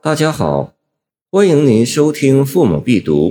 [0.00, 0.76] 大家好，
[1.28, 3.30] 欢迎您收听《父母必读》，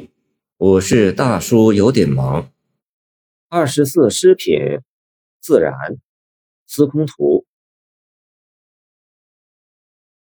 [0.58, 2.52] 我是大叔，有点忙。
[3.48, 4.82] 二十四诗品，
[5.40, 5.74] 自然，
[6.68, 7.46] 司空图。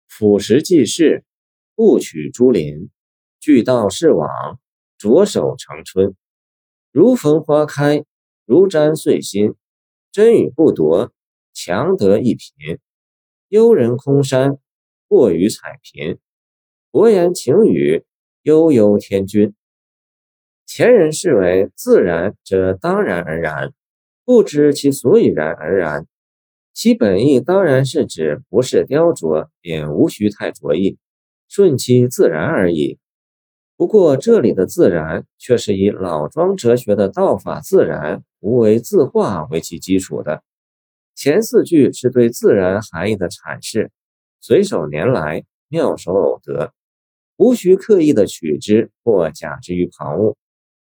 [0.05, 1.23] 俯拾即事，
[1.75, 2.89] 不取诸林，
[3.39, 4.29] 俱道是往，
[4.97, 6.13] 着手成春。
[6.91, 8.03] 如逢花开，
[8.45, 9.55] 如沾碎心。
[10.11, 11.13] 真与不夺，
[11.53, 12.79] 强得一贫。
[13.47, 14.59] 幽人空山，
[15.07, 16.19] 过于彩贫。
[16.93, 18.05] 博言情语，
[18.43, 19.55] 悠悠天君。
[20.67, 23.73] 前人视为自然者当然而然，
[24.23, 26.05] 不知其所以然而然。
[26.71, 30.99] 其本意当然是指不是雕琢，也无需太着意，
[31.49, 32.99] 顺其自然而已。
[33.75, 40.43] 不过这里的自然却是以老庄哲学的道法自然、无为自化为其基础的。
[41.15, 43.89] 前四句是对自然含义的阐释，
[44.39, 46.71] 随手拈来，妙手偶得。
[47.37, 50.37] 无需刻意的取之或假之于旁物，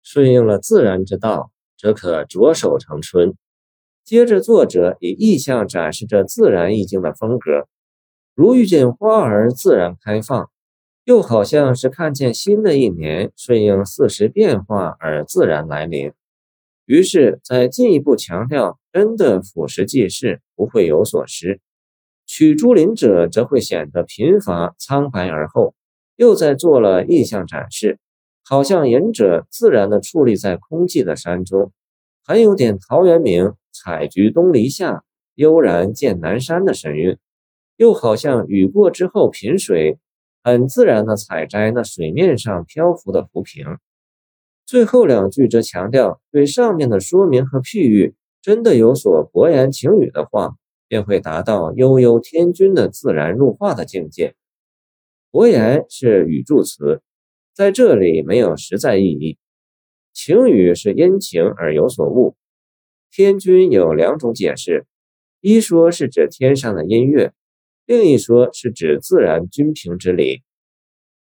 [0.04, 3.34] 顺应了自然之道，则可着手成春。
[4.04, 7.68] 接着，作者以意象展示着自然意境的风格，
[8.36, 10.50] 如遇见花儿自然开放，
[11.06, 16.12] 又好像是看见新的一年顺应四时变化而自然来临。
[16.86, 21.60] 于是，在进一步强调真的俯拾即是，不会有所失；
[22.26, 25.74] 取诸林者，则会显得贫乏苍白而后。
[26.16, 28.00] 又在做了意象展示，
[28.44, 31.72] 好像隐者自然地矗立在空寂的山中，
[32.26, 35.04] 很有点陶渊明“采菊东篱下，
[35.36, 37.16] 悠然见南山”的神韵；
[37.78, 39.98] 又好像雨过之后频水，
[40.44, 43.66] 很自然地采摘那水面上漂浮的浮萍。
[44.66, 50.56] 最后两句则强调，对上面的说明和譬喻真的有所博言情语的话，
[50.88, 54.36] 便会达到悠悠天君的自然入化的境界。
[55.34, 57.02] 伯言是语助词，
[57.56, 59.40] 在这里没有实在意义。
[60.14, 62.36] 情语是因情而有所悟。
[63.10, 64.86] 天君有两种解释：
[65.42, 67.34] 一说是指天上的音乐，
[67.88, 70.44] 另一说是指自然均平之理。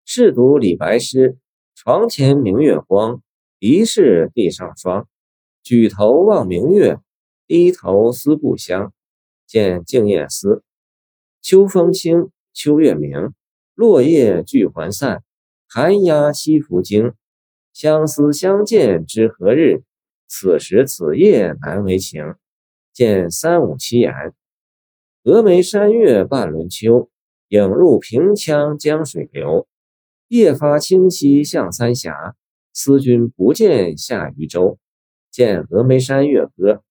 [0.05, 1.37] 试读李白诗
[1.75, 3.21] ：“床前明月光，
[3.59, 5.09] 疑是地上霜。
[5.65, 7.01] 举头望明月，
[7.49, 8.93] 低头思故乡。”
[9.49, 10.49] 见《静夜思》
[11.43, 13.35] ：“秋风清，秋月明。”
[13.77, 15.23] 落叶聚还散，
[15.69, 17.13] 寒鸦栖复惊。
[17.75, 19.83] 相思相见知何日？
[20.27, 22.37] 此时此夜难为情。
[22.95, 24.15] 见三五七言。
[25.23, 27.11] 峨眉山月半轮秋，
[27.49, 29.69] 影入平羌江水流。
[30.29, 32.35] 夜发清溪向三峡，
[32.73, 34.79] 思君不见下渝州。
[35.31, 36.83] 见峨眉山月歌。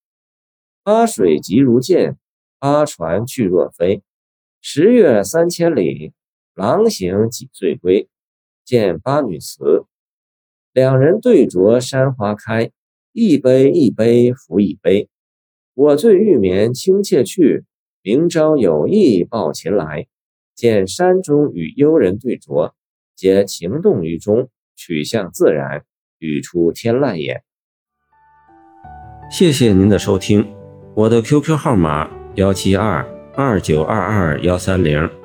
[0.83, 2.19] 巴水急如箭，
[2.59, 4.03] 巴船去若飞。
[4.61, 6.13] 十月三千里。
[6.55, 8.07] 郎行几岁归？
[8.63, 9.83] 见八女词。
[10.71, 12.71] 两人对酌山花开，
[13.11, 15.09] 一杯一杯复一杯。
[15.73, 17.65] 我醉欲眠卿妾去，
[18.01, 20.07] 明朝有意抱琴来。
[20.55, 22.71] 见山中与幽人对酌，
[23.13, 25.83] 皆情动于中，取向自然，
[26.19, 27.43] 语出天籁也。
[29.29, 30.55] 谢谢您的收听，
[30.95, 33.05] 我的 QQ 号码幺七二
[33.35, 35.24] 二九二二幺三零。